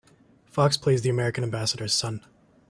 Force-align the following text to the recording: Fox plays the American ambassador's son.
Fox 0.45 0.77
plays 0.77 1.03
the 1.03 1.09
American 1.11 1.43
ambassador's 1.43 1.93
son. 1.93 2.25